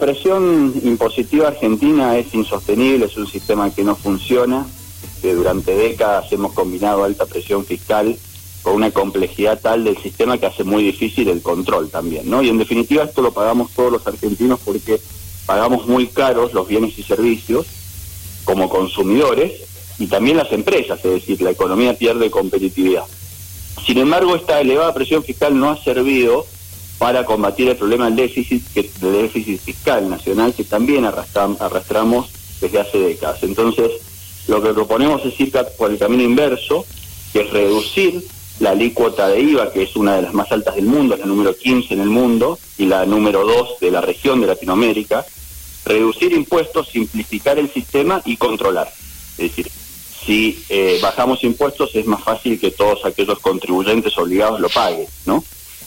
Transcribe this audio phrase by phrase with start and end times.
[0.00, 4.66] presión impositiva argentina es insostenible, es un sistema que no funciona.
[5.02, 8.16] Este, durante décadas hemos combinado alta presión fiscal
[8.62, 12.42] con una complejidad tal del sistema que hace muy difícil el control también, ¿no?
[12.42, 15.00] Y en definitiva esto lo pagamos todos los argentinos porque
[15.46, 17.66] pagamos muy caros los bienes y servicios
[18.44, 19.52] como consumidores
[19.98, 23.04] y también las empresas, es decir, la economía pierde competitividad.
[23.86, 26.46] Sin embargo, esta elevada presión fiscal no ha servido
[27.00, 32.28] para combatir el problema del déficit, que, déficit fiscal nacional que también arrastramos
[32.60, 33.42] desde hace décadas.
[33.42, 33.90] Entonces,
[34.48, 36.84] lo que proponemos es ir por el camino inverso,
[37.32, 38.22] que es reducir
[38.58, 41.56] la alícuota de IVA, que es una de las más altas del mundo, la número
[41.56, 45.24] 15 en el mundo y la número 2 de la región de Latinoamérica,
[45.86, 48.92] reducir impuestos, simplificar el sistema y controlar.
[49.38, 49.70] Es decir,
[50.26, 55.42] si eh, bajamos impuestos es más fácil que todos aquellos contribuyentes obligados lo paguen, ¿no?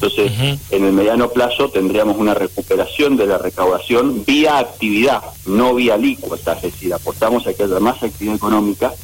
[0.00, 5.94] Entonces, en el mediano plazo tendríamos una recuperación de la recaudación vía actividad, no vía
[5.94, 8.94] alícuota, es decir, aportamos a que haya más actividad económica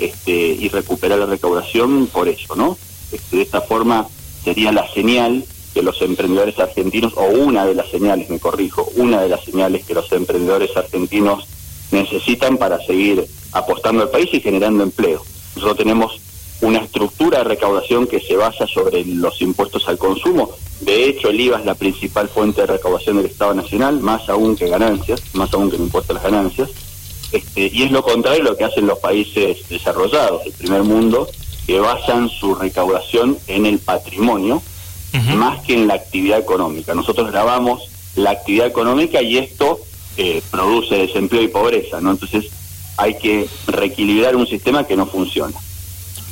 [0.00, 2.76] este, y recuperar la recaudación por eso, ¿no?
[3.12, 4.08] Este, de esta forma
[4.42, 9.22] sería la señal que los emprendedores argentinos, o una de las señales, me corrijo, una
[9.22, 11.46] de las señales que los emprendedores argentinos
[11.92, 15.22] necesitan para seguir apostando al país y generando empleo.
[15.54, 16.20] Nosotros tenemos
[16.60, 20.50] una estructura de recaudación que se basa sobre los impuestos al consumo.
[20.80, 24.56] De hecho, el IVA es la principal fuente de recaudación del Estado Nacional, más aún
[24.56, 26.70] que ganancias, más aún que el impuesto a las ganancias.
[27.32, 31.28] Este, y es lo contrario de lo que hacen los países desarrollados, el primer mundo,
[31.66, 34.62] que basan su recaudación en el patrimonio
[35.34, 36.94] más que en la actividad económica.
[36.94, 39.80] Nosotros grabamos la actividad económica y esto
[40.16, 42.12] eh, produce desempleo y pobreza, ¿no?
[42.12, 42.46] Entonces
[42.96, 45.56] hay que reequilibrar un sistema que no funciona.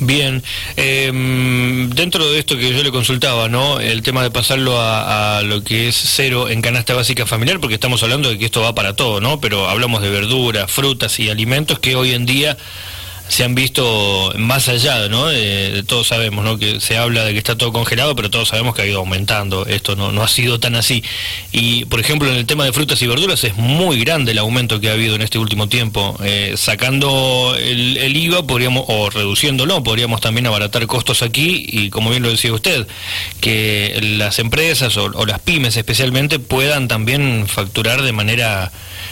[0.01, 0.41] Bien,
[0.77, 3.81] em, dentro de esto que yo le consultaba, ¿no?
[3.81, 7.75] El tema de pasarlo a, a, lo que es cero en canasta básica familiar, porque
[7.75, 9.41] estamos hablando de que esto va para todo, ¿no?
[9.41, 12.57] Pero hablamos de verduras, frutas y alimentos que hoy en día
[13.29, 15.27] se han visto más allá, ¿no?
[15.27, 16.57] De, todos sabemos, ¿no?
[16.57, 19.67] Que se habla de que está todo congelado, pero todos sabemos que ha ido aumentando.
[19.67, 21.03] Esto no, no ha sido tan así.
[21.51, 24.81] Y, por ejemplo, en el tema de frutas y verduras es muy grande el aumento
[24.81, 26.17] que ha habido en este último tiempo.
[26.23, 32.23] Eh, sacando el, IVA, podríamos, o reduciéndolo, podríamos también abaratar costos aquí y, como bien
[32.23, 32.87] lo decía usted,
[33.41, 38.71] que las empresas o, o las pymes especialmente puedan también facturar de manera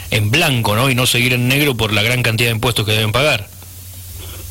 [0.09, 0.89] en blanco, ¿no?
[0.89, 3.56] Y no seguir en negro por la gran cantidad de impuestos que deben pagar.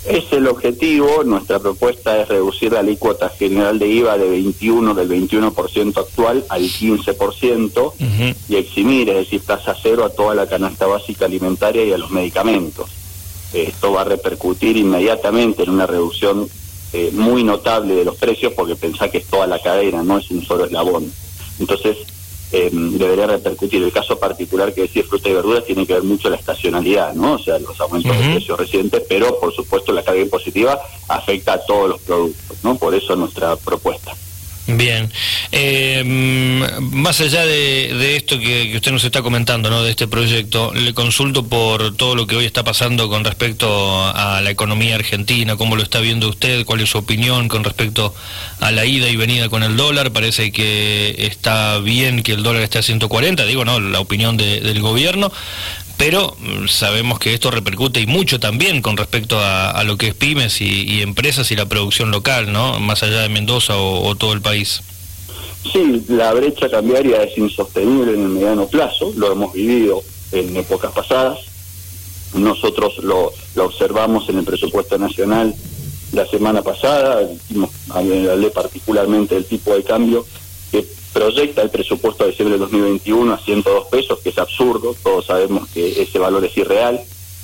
[0.08, 5.08] Es el objetivo, nuestra propuesta es reducir la alícuota general de IVA de 21 del
[5.08, 7.92] 21% actual al 15%
[8.48, 12.12] y eximir, es decir, tasa cero a toda la canasta básica alimentaria y a los
[12.12, 12.88] medicamentos.
[13.52, 16.48] Esto va a repercutir inmediatamente en una reducción
[16.92, 20.30] eh, muy notable de los precios porque pensá que es toda la cadena, no es
[20.30, 21.10] un solo eslabón.
[21.58, 21.96] Entonces,
[22.52, 23.82] eh, debería repercutir.
[23.82, 27.34] El caso particular que decir fruta y verduras tiene que ver mucho la estacionalidad, ¿no?
[27.34, 31.64] O sea, los aumentos de precios recientes, pero por supuesto la carga impositiva afecta a
[31.64, 32.76] todos los productos, ¿no?
[32.76, 34.12] Por eso nuestra propuesta.
[34.68, 35.12] Bien,
[35.52, 36.02] eh,
[36.80, 39.84] más allá de, esto que, usted nos está comentando, ¿no?
[39.84, 44.40] de este proyecto, le consulto por todo lo que hoy está pasando con respecto a
[44.40, 48.12] la economía argentina, cómo lo está viendo usted, cuál es su opinión con respecto
[48.58, 52.62] a la ida y venida con el dólar, parece que está bien que el dólar
[52.62, 55.30] esté a 140, digo, no, la opinión del gobierno,
[55.96, 60.14] pero mm, sabemos que esto repercute y mucho también con respecto a, lo que es
[60.14, 62.80] pymes y, empresas y la producción local, ¿no?
[62.80, 64.82] Más allá de Mendoza o, todo el país.
[65.72, 70.02] Sí, la brecha cambiaria es insostenible en el mediano plazo, lo hemos vivido
[70.32, 71.38] en épocas pasadas.
[72.34, 75.54] Nosotros lo, lo observamos en el presupuesto nacional
[76.12, 77.28] la semana pasada,
[77.90, 80.24] hablé particularmente del tipo de cambio,
[80.70, 85.24] que proyecta el presupuesto de diciembre de 2021 a 102 pesos, que es absurdo, todos
[85.24, 87.00] sabemos que ese valor es irreal.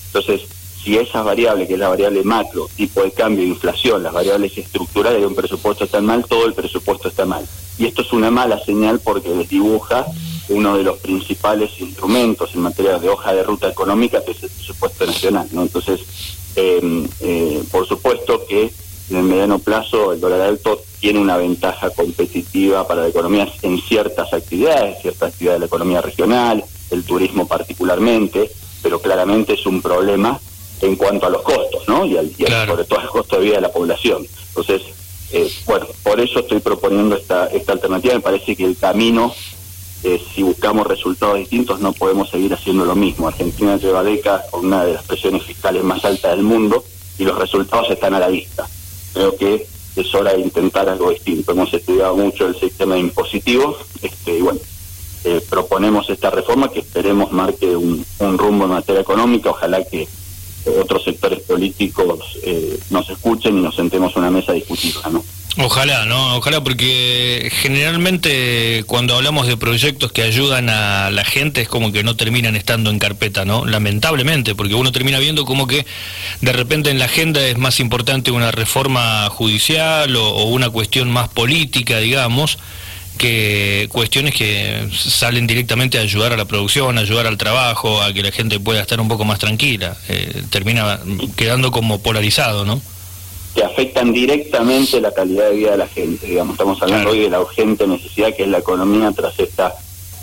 [0.08, 0.42] Entonces,
[0.84, 5.22] si esas variables, que es la variable macro, tipo de cambio, inflación, las variables estructurales
[5.22, 7.46] de un presupuesto están mal, todo el presupuesto está mal.
[7.78, 10.04] Y esto es una mala señal porque desdibuja
[10.50, 14.50] uno de los principales instrumentos en materia de hoja de ruta económica, que es el
[14.50, 15.48] presupuesto nacional.
[15.52, 15.62] ¿no?
[15.62, 16.00] Entonces,
[16.56, 18.70] eh, eh, por supuesto que
[19.12, 23.80] en el mediano plazo el dólar alto tiene una ventaja competitiva para la economía en
[23.80, 28.50] ciertas actividades, ciertas actividades de la economía regional, el turismo particularmente,
[28.82, 30.40] pero claramente es un problema
[30.80, 32.06] en cuanto a los costos, ¿no?
[32.06, 32.14] Y,
[32.66, 34.26] sobre todo al costo de vida de la población.
[34.48, 34.82] Entonces,
[35.32, 38.14] eh, bueno, por eso estoy proponiendo esta, esta alternativa.
[38.14, 39.34] Me parece que el camino,
[40.04, 43.28] eh, si buscamos resultados distintos, no podemos seguir haciendo lo mismo.
[43.28, 46.82] Argentina lleva décadas con una de las presiones fiscales más altas del mundo
[47.18, 48.66] y los resultados están a la vista
[49.12, 49.66] creo que
[49.96, 51.52] es hora de intentar algo distinto.
[51.52, 54.60] Hemos estudiado mucho el sistema impositivo este, y bueno,
[55.24, 60.08] eh, proponemos esta reforma que esperemos marque un, rumbo en materia económica, ojalá que
[60.80, 65.24] otros sectores políticos eh, nos escuchen y nos sentemos a una mesa discutiva, ¿no?
[65.58, 66.36] Ojalá, ¿no?
[66.36, 72.02] Ojalá porque generalmente cuando hablamos de proyectos que ayudan a la gente es como que
[72.02, 73.66] no terminan estando en carpeta, ¿no?
[73.66, 75.84] Lamentablemente, porque uno termina viendo como que
[76.40, 81.28] de repente en la agenda es más importante una reforma judicial o, una cuestión más
[81.28, 82.58] política, digamos,
[83.18, 88.14] que cuestiones que salen directamente a ayudar a la producción, a ayudar al trabajo, a
[88.14, 89.98] que la gente pueda estar un poco más tranquila.
[90.08, 90.98] Eh, termina
[91.36, 92.80] quedando como polarizado, ¿no?
[93.54, 96.26] Que afectan directamente la calidad de vida de la gente.
[96.26, 99.74] Digamos, estamos hablando hoy de la urgente necesidad que es la economía tras esta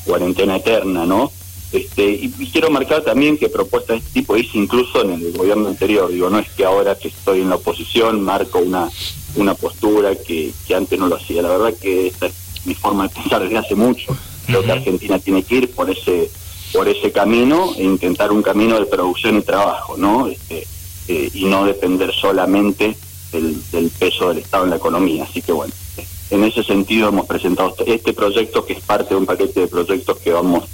[0.06, 1.32] cuarentena eterna, ¿no?
[1.72, 5.68] Este, y, quiero marcar también que propuestas de este tipo hice incluso en el gobierno
[5.68, 6.12] anterior.
[6.12, 8.90] Digo, no es que ahora que estoy en la oposición marco una,
[9.36, 11.44] una postura que, que antes no lo hacía.
[11.44, 12.34] La verdad que esta es
[12.66, 14.18] mi forma de pensar desde hace mucho.
[14.48, 16.32] Creo que Argentina tiene que ir por ese
[16.72, 20.28] por ese camino e intentar un camino de producción y trabajo, ¿no?
[20.28, 20.68] Este,
[21.08, 22.96] eh, y no depender solamente
[23.32, 25.24] del, peso del Estado en la economía.
[25.24, 25.74] Así que bueno,
[26.30, 30.18] en ese sentido hemos presentado este proyecto que es parte de un paquete de proyectos
[30.20, 30.66] que vamos,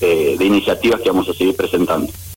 [0.00, 2.12] eh, de iniciativas que vamos a seguir presentando.